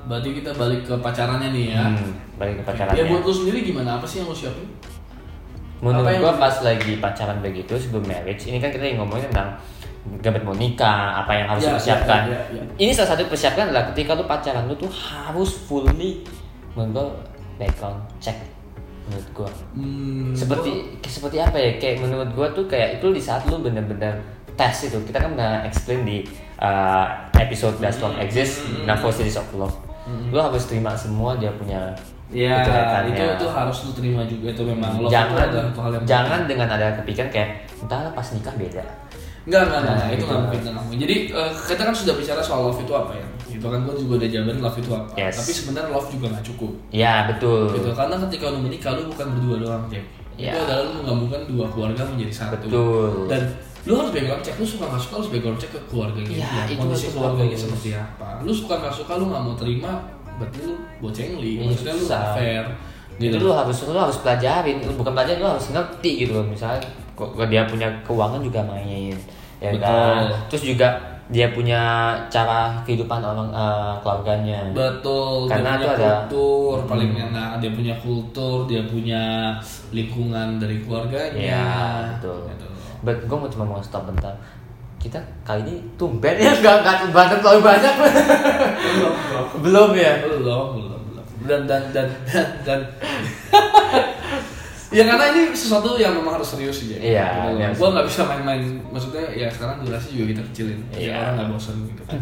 [0.01, 1.85] Berarti kita balik ke pacarannya nih ya.
[1.85, 2.97] Hmm, balik ke pacarannya.
[2.97, 3.95] Ya buat lu sendiri gimana?
[3.95, 4.65] Apa sih yang lu siapin?
[5.79, 9.29] Menurut Apa yang- gua pas lagi pacaran begitu sebelum marriage, ini kan kita lagi ngomongin
[9.29, 9.55] tentang
[10.01, 12.21] Gabet mau nikah, apa yang harus Ya, dipersiapkan.
[12.25, 12.63] ya, ya, ya.
[12.75, 16.25] Ini salah satu persiapkan adalah ketika lu pacaran lu tuh harus fully
[16.73, 17.13] menurut
[17.61, 18.33] background check
[19.12, 19.52] menurut gua.
[19.76, 20.71] Hmm, Seperti
[21.04, 21.76] seperti apa ya?
[21.76, 24.15] Kayak menurut gua tuh kayak itu di saat lu bener-bener
[24.54, 24.95] tes itu.
[25.02, 26.24] Kita kan pernah explain di
[26.58, 28.86] uh, episode Does Love Exist, Hmm.
[28.86, 29.76] Nah for Series of Love.
[30.32, 31.91] Lu harus terima semua dia punya
[32.28, 33.12] Ya, kejelekannya.
[33.12, 36.67] itu itu harus lu terima juga itu memang love jangan itu hal yang jangan dengan
[36.69, 38.80] ada kepikiran kayak entah pas nikah beda
[39.41, 40.24] Enggak, enggak, enggak, Nah, itu gitu.
[40.24, 40.97] nggak mungkin, nggak mungkin.
[41.02, 43.26] Jadi eh, kita kan sudah bicara soal love itu apa ya?
[43.53, 45.11] Itu kan gue juga udah jabarin love itu apa.
[45.15, 45.35] Yes.
[45.35, 46.71] Tapi sebenarnya love juga nggak cukup.
[46.89, 47.89] ya betul Gitu.
[47.91, 50.05] Karena ketika lu menikah lu bukan berdua doang, Jack.
[50.35, 50.51] Ya.
[50.51, 52.55] Itu adalah lu menggabungkan dua keluarga menjadi satu.
[52.63, 53.27] Betul.
[53.27, 53.41] Dan
[53.81, 56.77] lu harus background check, lu suka nggak suka harus background check ke keluarganya Ya, itu
[56.77, 57.61] Kondisi keluarganya bagus.
[57.63, 58.27] seperti apa.
[58.41, 59.91] Lu suka nggak suka lu nggak mau terima,
[60.35, 61.51] berarti lu bocengli.
[61.55, 62.23] Iya, Maksudnya lu susah.
[62.33, 62.65] fair.
[63.19, 66.81] itu lu harus lu harus pelajarin lu bukan pelajarin lu harus ngerti gitu loh misalnya
[67.13, 69.13] kok kok dia punya keuangan juga main
[69.61, 69.77] ya Betul.
[69.77, 70.87] kan terus juga
[71.32, 71.80] dia punya
[72.28, 76.89] cara kehidupan orang eh, keluarganya Betul, Karena dia itu punya ada- kultur Hmm.
[76.89, 79.24] paling enak, dia punya kultur, dia punya
[79.89, 81.39] lingkungan dari keluarganya.
[81.39, 81.67] ya
[82.12, 82.67] betul Gitu.
[83.02, 84.36] but gue mau cuma mau stop bentar
[84.98, 88.13] kita kali ini tumben ya nggak nggak berantem terlalu banyak belum,
[89.17, 91.30] belum, belum ya belum, belum, belum.
[91.41, 92.80] Dan dan dan dan, dan
[94.91, 96.93] ya karena ini sesuatu yang memang harus serius sih.
[96.93, 96.99] Jack.
[96.99, 97.80] Iya, Gitu.
[97.80, 98.62] Gua nggak bisa main-main.
[98.91, 100.80] Maksudnya ya sekarang durasi juga kita kecilin.
[100.91, 101.15] Iya.
[101.15, 102.21] orang nggak bosan gitu kan.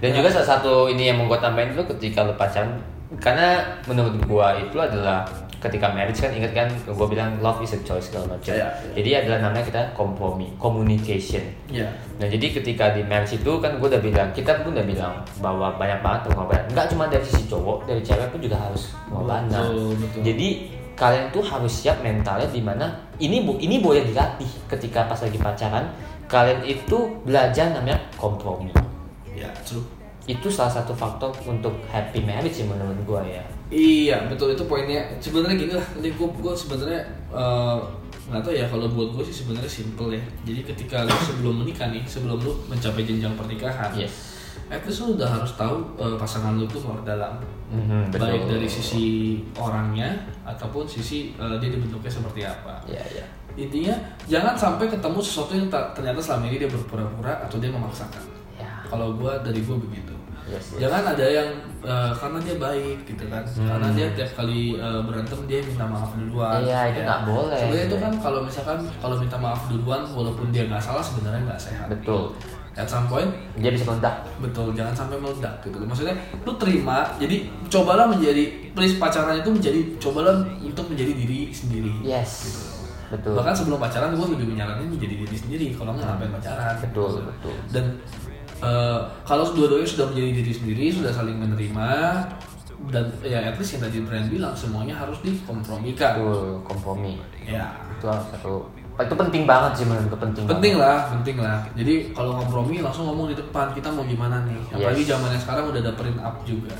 [0.00, 2.80] Dan juga salah satu ini yang mau gue tambahin itu ketika lu pacaran
[3.20, 5.28] karena menurut gua itu adalah
[5.60, 8.48] ketika marriage kan ingat kan gua bilang love is a choice segala macam.
[8.48, 8.92] Iya, iya.
[8.96, 11.44] Jadi adalah namanya kita kompromi, communication.
[11.68, 11.92] Iya.
[12.16, 15.76] Nah jadi ketika di marriage itu kan gue udah bilang kita pun udah bilang bahwa
[15.76, 16.64] banyak banget pengorbanan.
[16.72, 19.68] Nggak cuma dari sisi cowok, dari cewek pun juga harus pengorbanan.
[20.24, 22.84] Jadi kalian tuh harus siap mentalnya di mana
[23.16, 25.88] ini bu ini boleh dilatih ketika pas lagi pacaran
[26.28, 28.68] kalian itu belajar namanya kompromi.
[29.32, 29.82] Ya, true.
[30.28, 33.42] itu salah satu faktor untuk happy marriage sih menurut gua ya.
[33.72, 35.02] Iya betul itu poinnya.
[35.18, 37.02] Sebenarnya gini lah ini gue gue sebenarnya
[37.34, 37.78] eh,
[38.30, 40.22] nggak tahu ya kalau buat gue sih sebenarnya simple ya.
[40.46, 44.29] Jadi ketika lu sebelum menikah nih sebelum lu mencapai jenjang pernikahan yes
[44.70, 47.34] at least lu udah harus tahu eh, pasangan lu tuh luar dalam.
[47.70, 48.26] Mhm, betul.
[48.26, 49.06] baik dari sisi
[49.54, 50.10] orangnya
[50.46, 52.78] ataupun sisi eh, dia dibentuknya seperti apa.
[52.86, 53.26] Ya ya
[53.58, 53.94] intinya
[54.30, 58.22] jangan sampai ketemu sesuatu yang ternyata selama ini dia berpura-pura atau dia memaksakan.
[58.54, 58.70] Ya.
[58.86, 60.14] Kalau gue dari gue begitu.
[60.50, 60.82] Yes, yes.
[60.82, 61.50] jangan ada yang
[61.82, 63.42] eh, karena dia baik gitu kan.
[63.46, 66.62] Karena dia tiap kali eh, berantem dia minta maaf duluan.
[66.62, 67.58] Iya, itu nggak boleh.
[67.58, 71.62] sebenarnya itu kan kalau misalkan kalau minta maaf duluan walaupun dia nggak salah sebenarnya nggak
[71.62, 71.86] sehat.
[71.90, 72.34] Betul
[72.80, 74.24] at some point dia bisa meledak.
[74.40, 77.36] betul jangan sampai meledak gitu maksudnya lu terima jadi
[77.68, 81.92] cobalah menjadi please pacaran itu menjadi cobalah untuk menjadi diri sendiri.
[82.00, 82.62] Yes Gitu.
[83.10, 83.34] betul.
[83.34, 86.74] Bahkan sebelum pacaran gue lebih menyarankan menjadi diri sendiri kalau nggak ngapain pacaran.
[86.78, 87.22] Betul, Gitu.
[87.26, 87.54] betul.
[87.74, 87.84] dan
[88.62, 91.88] eh, kalau dua-duanya sudah menjadi diri sendiri sudah saling menerima
[92.88, 96.16] dan ya at least yang tadi Brian bilang semuanya harus dikompromikan.
[96.16, 97.18] Betul kompromi.
[97.44, 97.76] Ya.
[97.98, 98.70] Itu salah satu
[99.02, 100.84] itu penting banget sih menurut gua, penting penting banget.
[100.84, 105.02] lah penting lah jadi kalau kompromi langsung ngomong di depan kita mau gimana nih apalagi
[105.02, 105.10] Yes.
[105.10, 106.74] zamannya sekarang udah ada print up juga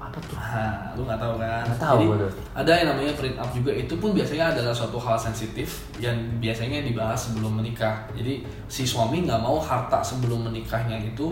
[0.00, 1.62] apa tuh Nah, lu nggak tahu kan?
[1.62, 2.26] Nggak tahu Jadi,
[2.58, 3.70] ada yang namanya print up juga.
[3.70, 8.10] Itu pun biasanya adalah suatu hal sensitif yang biasanya dibahas sebelum menikah.
[8.18, 11.30] Jadi si suami nggak mau harta sebelum menikahnya itu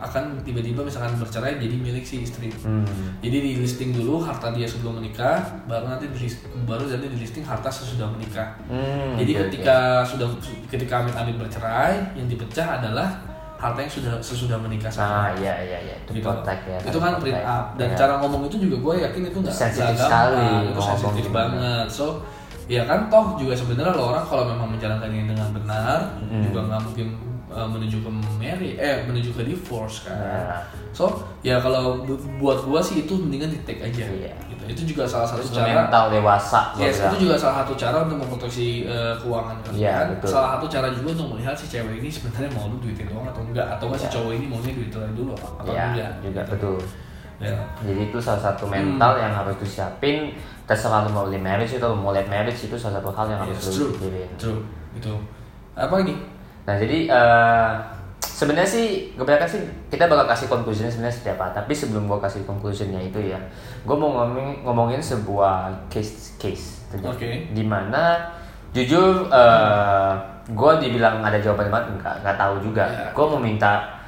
[0.00, 2.48] akan tiba-tiba misalkan bercerai jadi milik si istri.
[2.50, 3.20] hmm.
[3.20, 6.26] Jadi di listing dulu harta dia sebelum menikah, baru nanti di
[6.62, 8.56] baru nanti di listing harta sesudah menikah.
[8.64, 10.28] Hmm, Jadi oke, ketika sudah
[10.66, 13.08] ketika amit-amit bercerai, yang dipecah adalah
[13.54, 14.96] harta yang sudah sesudah menikah oke.
[14.96, 16.24] saja nah iya iya iya itu gitu.
[16.24, 17.96] protect ya itu kan print up dan Iya.
[17.98, 21.36] cara ngomong itu juga gue yakin itu nggak Sensitif sekali itu sensitif gimana.
[21.52, 22.24] banget so
[22.66, 26.40] ya kan toh juga sebenarnya lo orang kalau memang menjalankannya dengan benar Hmm.
[26.40, 27.06] juga nggak mungkin
[27.50, 30.62] uh, menuju ke marry eh menuju ke divorce kan Ya.
[30.90, 31.10] so
[31.40, 34.32] ya kalau bu- buat gue sih itu mendingan di take aja Iya.
[34.46, 34.62] gitu.
[34.66, 37.96] itu juga salah satu Terus cara mental dewasa gua Yes, itu juga salah satu cara
[38.00, 39.76] untuk memproteksi uh, keuangan kalian.
[39.76, 40.28] Iya, betul.
[40.30, 43.42] Salah satu cara juga untuk melihat si cewek ini sebenarnya mau lu duitin doang atau
[43.42, 44.14] enggak atau enggak si Iya.
[44.14, 46.10] cowok ini maunya duitin dulu apa atau Iya, enggak.
[46.22, 46.50] juga gitu.
[46.54, 46.76] betul
[47.40, 47.56] Ya.
[47.80, 49.22] jadi itu salah satu mental Hmm.
[49.22, 50.36] yang harus disiapin
[50.68, 53.56] terserah lu mau beli marriage itu mau lihat marriage itu salah satu hal yang harus
[53.58, 54.60] Yes, lu pikirin True.
[54.92, 55.14] Itu.
[55.72, 56.14] Apa lagi?
[56.70, 57.70] Nah jadi eh,
[58.22, 59.58] sebenarnya sih kebanyakan sih
[59.90, 61.50] kita bakal kasih conclusionnya sebenarnya seperti apa.
[61.50, 63.42] Tapi sebelum gua kasih conclusionnya itu ya,
[63.82, 67.50] gua mau ngomongin, ngomongin sebuah case case Oke.
[67.50, 68.22] Di mana
[68.70, 70.14] jujur eh
[70.54, 72.86] gua dibilang ada jawaban banget enggak nggak tahu juga.
[72.86, 73.10] Ya.
[73.10, 73.98] Gua mau minta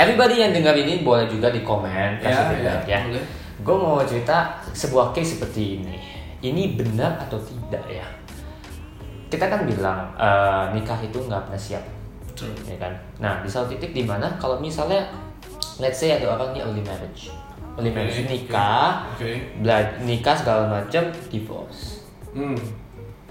[0.00, 3.00] everybody yang dengar ini boleh juga di komen kasih Ya, feedback ya, ya.
[3.04, 3.24] boleh.
[3.58, 5.98] Gue mau cerita sebuah case seperti ini.
[6.40, 8.06] Ini benar atau tidak ya?
[9.28, 11.97] Kita kan bilang eh, nikah itu nggak pernah siap
[12.40, 12.54] Betul.
[12.64, 15.02] ya kan nah di satu titik di mana kalau misalnya
[15.76, 17.34] let's say ada orang yang early marriage
[17.74, 19.30] early marriage Oke, nikah Oke.
[19.58, 22.54] bela- nikah segala macam divorce Hmm.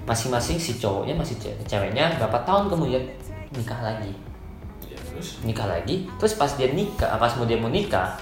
[0.03, 3.03] masing-masing si cowoknya masih ce- ceweknya berapa tahun kemudian
[3.49, 4.11] nikah lagi
[4.83, 5.39] Ya, terus.
[5.41, 8.15] nikah lagi terus pas dia nikah pas mau dia mau nikah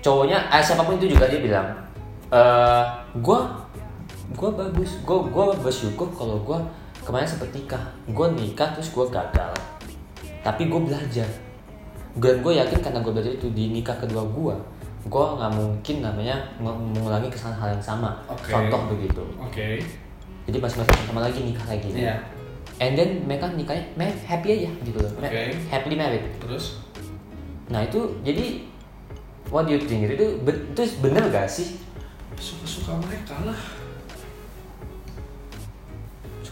[0.00, 1.68] cowoknya eh, siapa pun itu juga dia bilang
[2.28, 3.38] eh gue
[4.32, 6.58] gue bagus gue gue bersyukur kalau gue
[7.02, 9.52] kemarin sempet nikah gue nikah terus gue gagal
[10.40, 11.28] tapi gue belajar
[12.12, 14.54] dan gue yakin karena gue belajar itu di nikah kedua gue
[15.02, 18.48] gue nggak mungkin namanya mengulangi kesalahan hal yang sama Oke.
[18.48, 19.82] contoh begitu Oke.
[20.44, 22.14] jadi masing-masing sama lagi nikah lagi Iya.
[22.78, 25.58] and then mereka nikahnya me- happy aja gitu loh Oke.
[25.66, 26.78] happily married Terus.
[27.66, 28.62] nah itu jadi
[29.50, 31.78] what do you think itu itu bener gak sih
[32.32, 33.54] Suka-suka mereka lah.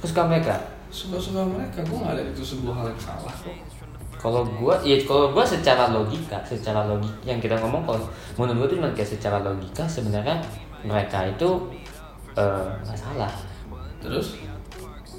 [0.00, 0.56] Suka-suka mereka
[0.90, 1.78] Suka-suka mereka.
[1.86, 3.54] Gue nggak lihat itu sebuah hal yang salah kok.
[4.16, 8.04] kalau gua ya kalau gua secara logika secara logika yang kita ngomong kalau
[8.36, 10.36] menurut gua itu cuma kayak secara logika sebenarnya
[10.84, 11.48] mereka itu
[12.34, 13.32] eh, nggak salah
[14.00, 14.40] Terus.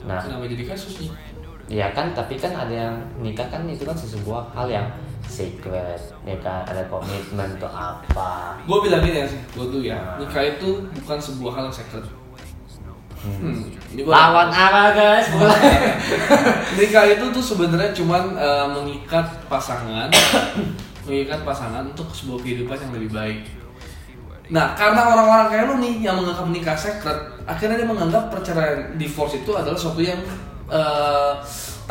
[0.06, 1.10] nah Kenapa jadi kasus nih?
[1.72, 4.86] ya kan tapi kan ada yang nikah kan itu kan sebuah hal yang
[5.24, 9.98] secret ya kan ada komitmen atau apa Gue bilang gini ya sih, gue tuh ya,
[10.20, 12.06] nikah itu bukan sebuah hal yang secret.
[13.22, 13.70] Hmm.
[14.02, 15.30] lawan apa guys
[16.78, 20.10] nikah itu tuh sebenarnya cuman eh, mengikat pasangan,
[21.06, 23.40] mengikat pasangan untuk sebuah kehidupan yang lebih baik.
[24.52, 29.40] Nah, karena orang-orang kayak lu nih yang menganggap nikah secret, akhirnya dia menganggap perceraian divorce
[29.40, 30.20] itu adalah sesuatu yang
[30.68, 31.34] eh,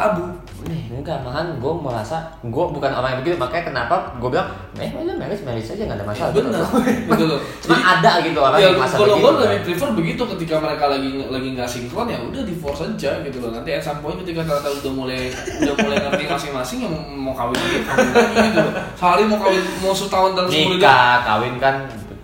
[0.00, 0.24] tabu.
[0.60, 4.92] Nih, enggak, malahan gue merasa gue bukan orang yang begitu, makanya kenapa gue bilang, eh,
[4.92, 6.32] udah marriage marriage aja nggak ada masalah.
[6.32, 6.60] Ya, bener,
[7.08, 7.40] gitu loh.
[7.64, 9.40] Cuma Jadi- ada gitu orang ya, yang masa kalau gue kan.
[9.40, 13.50] lebih prefer begitu ketika mereka lagi lagi nggak sinkron ya udah divorce aja gitu loh
[13.52, 17.56] nanti at some point ketika ternyata udah mulai udah mulai ngerti masing-masing yang mau kawin
[17.56, 21.54] lagi kawin lagi gitu loh sehari mau kawin mau setahun dalam sepuluh tahun Nikah, kawin
[21.56, 21.74] kan,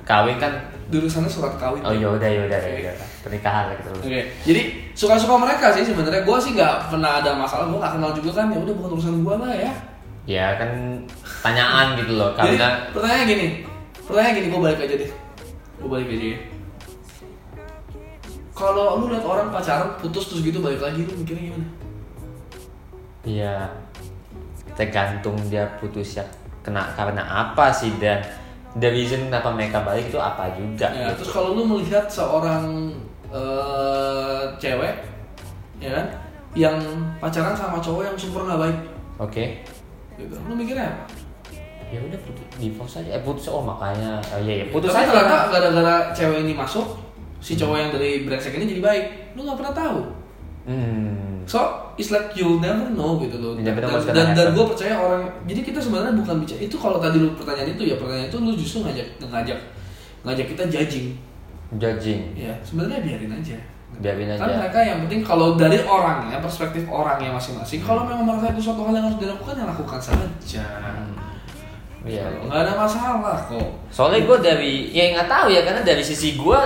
[0.02, 0.52] kawin kan,
[0.86, 3.90] dulu sana surat kawin oh yaudah yaudah yaudah, pernikahan lah gitu.
[4.06, 4.62] Oke, jadi
[4.94, 6.22] suka-suka mereka sih sebenarnya.
[6.22, 7.66] Gue sih nggak pernah ada masalah.
[7.66, 8.46] Gue nggak kenal juga kan.
[8.54, 9.72] Ya udah bukan urusan gue lah ya.
[10.26, 10.70] Ya kan
[11.42, 13.46] tanyaan gitu loh, Jadi karena pertanyaan gini,
[14.10, 15.10] pertanyaan gini, gue balik aja deh.
[15.78, 16.38] Gue balik aja ya.
[18.56, 21.66] Kalau lu lihat orang pacaran putus terus gitu balik lagi, lu mikirnya gimana?
[23.26, 23.74] ya
[24.78, 26.24] tergantung dia putus ya
[26.62, 28.22] kena karena apa sih dan
[28.76, 30.88] the reason kenapa mereka balik itu apa juga.
[30.92, 31.24] Ya, gitu.
[31.24, 32.92] terus kalau lu melihat seorang
[33.32, 34.94] eh, cewek,
[35.80, 36.06] ya kan,
[36.52, 36.76] yang
[37.20, 38.78] pacaran sama cowok yang super nggak baik,
[39.20, 39.44] Oke.
[40.16, 41.04] gitu, lu mikirnya apa?
[41.86, 43.14] Ya udah putus divorce aja.
[43.14, 45.10] Eh putus oh makanya oh, iya iya putus Tapi aja.
[45.14, 46.98] ternyata gara-gara cewek ini masuk,
[47.38, 49.04] si cowok yang dari brengsek ini jadi baik.
[49.38, 50.00] Lu nggak pernah tahu.
[50.66, 51.46] Hmm.
[51.46, 51.62] So,
[51.96, 53.52] it's like you'll never know gitu loh.
[53.56, 53.76] You Dan,
[54.12, 57.72] dan, dan gue percaya orang, jadi kita sebenarnya bukan bicara itu kalau tadi lu pertanyaan
[57.72, 59.58] itu ya pertanyaan itu lu justru ngajak ngajak
[60.24, 61.08] ngajak kita judging.
[61.80, 62.20] Judging.
[62.36, 63.58] Ya, sebenarnya biarin aja.
[63.96, 64.56] Biarin Kan aja.
[64.60, 68.92] mereka yang penting kalau dari orangnya, perspektif orangnya masing-masing, kalau memang merasa itu suatu hal
[68.92, 70.26] yang harus dilakukan ya lakukan saja.
[72.06, 72.22] Iya.
[72.46, 73.82] Nggak ada masalah kok.
[73.90, 76.60] Soalnya gue dari ya nggak tahu ya karena dari sisi gue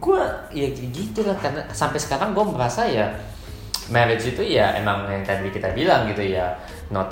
[0.00, 0.22] gue
[0.56, 3.12] ya gitu lah karena sampai sekarang gue merasa ya
[3.90, 6.54] marriage itu ya emang yang tadi kita bilang gitu ya
[6.88, 7.10] not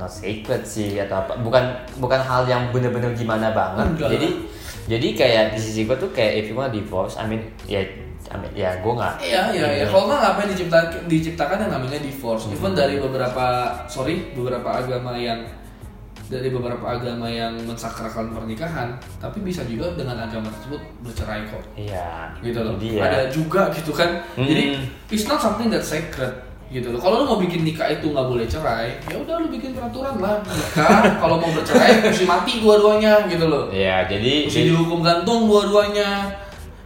[0.00, 1.62] not sacred sih atau apa bukan
[2.02, 4.10] bukan hal yang bener-bener gimana banget Enggak.
[4.18, 4.28] jadi
[4.84, 7.80] jadi kayak di sisi gue tuh kayak if you want divorce I mean ya
[8.32, 9.84] I mean, ya gue nggak Iya iya iya.
[9.86, 12.48] Kalau nggak ngapain diciptakan diciptakan yang namanya divorce.
[12.48, 13.46] Even dari beberapa
[13.84, 15.44] sorry beberapa agama yang
[16.24, 21.62] dari beberapa agama yang mensakrakan pernikahan, tapi bisa juga dengan agama tersebut bercerai kok.
[21.76, 22.74] iya Gitu loh.
[22.80, 24.24] Jadi ya, Ada juga gitu kan.
[24.32, 24.48] Hmm.
[24.48, 24.64] Jadi
[25.08, 26.32] it's not something that sacred
[26.68, 26.98] gitu loh.
[26.98, 30.40] Kalau lu mau bikin nikah itu nggak boleh cerai, ya udah lu bikin peraturan lah
[30.42, 31.00] nikah.
[31.22, 33.68] Kalau mau bercerai mesti mati dua-duanya gitu loh.
[33.68, 36.32] ya jadi Mesti dihukum gantung dua-duanya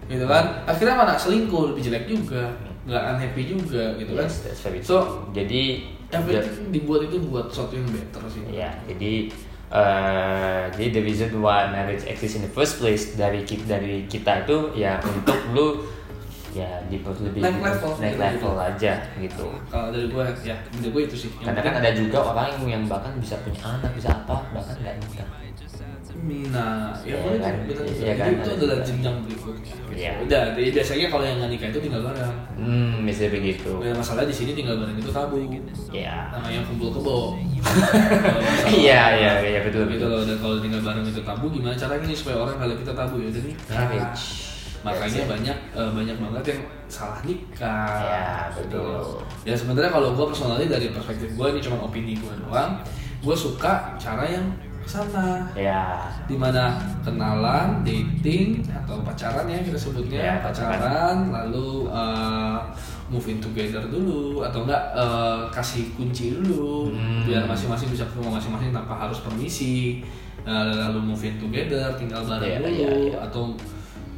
[0.09, 2.49] gitu kan akhirnya mana selingkuh lebih jelek juga
[2.89, 7.89] nggak unhappy juga gitu kan Yes, very so jadi everything dibuat itu buat sesuatu yang
[7.89, 9.29] better sih Ya, jadi
[9.69, 14.49] eh jadi the reason why marriage exists in the first place dari kita dari kita
[14.49, 15.85] itu ya untuk lu
[16.57, 17.93] ya di lebih Naik level.
[18.01, 19.47] naik level aja gitu.
[19.69, 22.85] kalau dari gue ya dari gue itu sih Karena kan ada juga orang yang, yang
[22.89, 25.29] bahkan bisa punya anak bisa apa bahkan nggak nikah.
[26.49, 29.75] Nah, ya Iya boleh kan, benar iya Jadi kan, itu ada adalah jenjang berikutnya.
[29.89, 30.13] Iya.
[30.21, 32.35] Udah, jadi biasanya kalau yang nggak nikah itu tinggal bareng.
[32.55, 33.71] Hmm, bisa begitu.
[33.79, 35.39] Ya, masalah di sini tinggal bareng itu tabu.
[35.89, 36.29] Ya.
[36.31, 37.19] Namanya kumpul kebo.
[38.19, 40.09] Kalau Iya, iya, iya betul betul.
[40.09, 43.17] loh dan kalau tinggal bareng itu tabu gimana caranya nih supaya orang kalau kita tabu
[43.19, 44.25] ya jadi Marriage.
[44.79, 49.19] makanya Yes, banyak eh, banyak banget yang salah nikah Ya, betul.
[49.43, 52.79] ya sebenarnya kalau gue personally dari perspektif gue ini cuma opini gue doang
[53.19, 54.47] gue suka cara yang
[54.89, 56.09] sana ya.
[56.25, 60.19] Di mana kenalan, dating atau pacaran ya kita sebutnya.
[60.19, 60.73] Ya, pacaran.
[60.81, 62.59] pacaran, lalu uh,
[63.13, 64.41] move in together dulu.
[64.41, 66.89] Atau enggak uh, kasih kunci dulu.
[66.97, 67.29] Hmm.
[67.29, 70.01] biar masing-masing bisa ke rumah masing-masing tanpa harus permisi.
[70.49, 72.73] Uh, lalu move in together tinggal bareng Iya, dulu.
[72.73, 73.17] iya, iya.
[73.21, 73.53] atau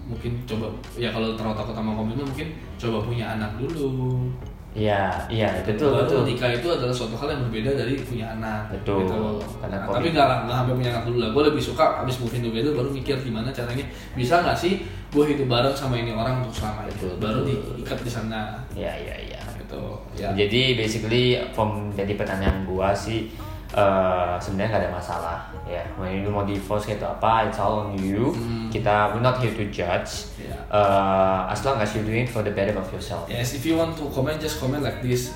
[0.06, 0.66] mungkin coba
[0.98, 4.26] ya kalau terlalu takut sama komitmen mungkin coba punya anak dulu
[4.70, 8.70] iya iya betul Baru betul nikah itu adalah suatu hal yang berbeda dari punya anak.
[8.70, 9.02] Betul.
[9.02, 9.18] Gitu.
[9.58, 11.28] Karena Nah, tapi nggak nggak sampai punya anak dulu lah.
[11.34, 13.82] Gue lebih suka abis moving together baru mikir gimana caranya
[14.14, 16.94] bisa nggak sih gue hidup bareng sama ini orang untuk selamanya.
[16.94, 18.62] Betul, Baru diikat di sana.
[18.78, 19.82] iya iya iya Gitu.
[20.18, 20.30] Ya.
[20.34, 23.30] Jadi basically from jadi pertanyaan gua sih
[23.74, 25.82] eh, sebenarnya nggak ada masalah ya.
[25.94, 28.34] Mau lu mau divorce gitu apa, it's all on you.
[28.34, 28.68] Hmm.
[28.70, 30.30] Kita we're not here to judge.
[30.38, 30.54] Ya.
[30.70, 33.26] Eh, as long as you doing it for the better of yourself.
[33.30, 35.30] Yes, if you want to comment, just comment like this.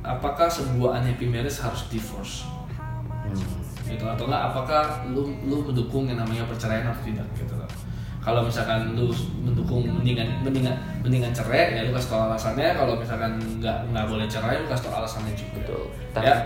[0.00, 2.48] Apakah sebuah unhappy marriage harus divorce?
[3.20, 3.60] Hmm.
[3.90, 7.66] gitu atau enggak apakah lu lu mendukung yang namanya perceraian atau tidak gitu loh
[8.20, 9.10] kalau misalkan lu
[9.42, 14.26] mendukung mendingan mendingan mendingan cerai ya lu kasih tau alasannya kalau misalkan nggak nggak boleh
[14.28, 15.84] cerai lu kasih tau alasannya juga Betul.
[16.12, 16.36] Tapi ya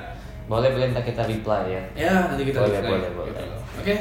[0.45, 1.83] boleh boleh ntar kita reply ya.
[1.95, 3.47] ya nanti kita Boleh, reply, boleh, gitu boleh.
[3.49, 3.61] loh.
[3.81, 3.95] oke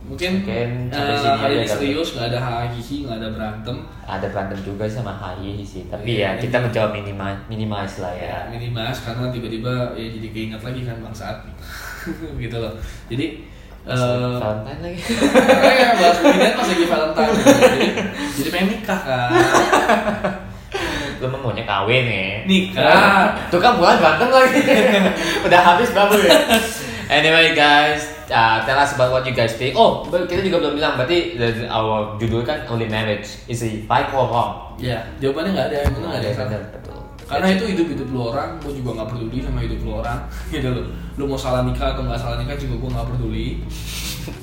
[0.00, 4.58] mungkin Mungkin sampai sini hari ini serius nggak ada hahihi nggak ada berantem Ada berantem
[4.64, 5.86] juga sama HI sih.
[5.86, 8.26] Tapi Iya, ya kita mencoba minima minimalis lah ya.
[8.26, 11.36] ya minimas karena tiba-tiba ya jadi keinget lagi kan bang saat
[12.42, 12.72] gitu loh
[13.06, 13.44] jadi
[13.86, 15.00] eh, Valentine lagi.
[15.20, 17.88] Makanya bahas beginian pas lagi Valentine Jadi,
[18.34, 19.30] jadi pengen nikah kan
[21.20, 22.24] Lu mah maunya kawin ya.
[22.48, 24.60] Nikah Tuh kan bukan berantem lagi.
[25.46, 26.32] Udah habis babu ya.
[27.10, 29.74] Anyway guys, uh, tell us about what you guys think.
[29.74, 34.06] Oh, kita juga belum bilang berarti the- our judul kan only marriage is it right
[34.14, 34.78] or wrong?
[34.80, 36.99] Ya jawabannya nggak ada yang benar nggak ada yang betul.
[37.30, 40.18] Karena itu hidup-hidup lu orang, gue juga nggak peduli sama hidup lu orang
[40.52, 43.48] gitu loh Lu mau salah nikah atau nggak salah nikah juga gue nggak peduli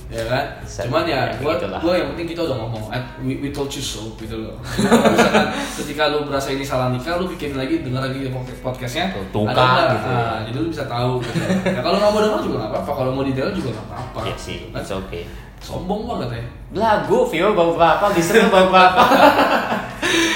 [0.07, 1.79] ya kan cuman ya Ya, gue begitulah.
[1.79, 5.45] gue yang penting kita udah ngomong "Eh, we, we told you so gitu loh misalkan
[5.77, 9.87] ketika lu berasa ini salah nikah lu bikin lagi denger lagi podcast- podcastnya ada tukar
[9.91, 10.07] gitu.
[10.07, 11.37] Ah, jadi lu bisa tahu gitu.
[11.61, 14.35] ya kalau nggak mau denger juga nggak apa-apa kalau mau denger juga nggak apa-apa Ya
[14.35, 14.79] sih, Kan?
[14.79, 15.23] it's okay.
[15.59, 18.99] Sombong banget ya Lagu, viewer baru berapa, listener baru berapa.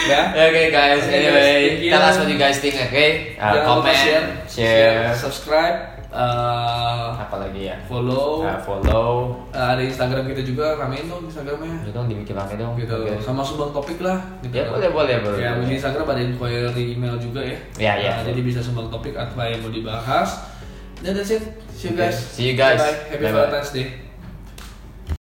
[0.07, 1.91] ya okay guys, Okay, guys, anyway, you.
[1.91, 3.35] tell us what you guys think, okay?
[3.35, 7.75] Uh, comment, share, subscribe uh, apa lagi ya?
[7.83, 9.11] follow Uh, follow,
[9.51, 12.73] Uh, ada Instagram kita juga ramein dong Instagramnya itu dong dibikin rame dong.
[12.75, 13.19] gitu Oke.
[13.19, 15.67] sama sumbang topik lah gitu Ya, boleh, boleh, boleh, ya boleh.
[15.67, 18.11] di Instagram ada inquiry email juga ya Ya, ya.
[18.17, 20.47] Nah, jadi bisa sumbang topik apa yang mau dibahas
[20.99, 22.77] dan that's it see you Okay, guys see you guys.
[22.77, 23.35] bye happy Bye-bye.
[23.43, 23.87] Valentine's Day